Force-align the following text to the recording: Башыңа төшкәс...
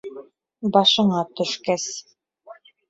Башыңа 0.79 1.21
төшкәс... 1.41 1.89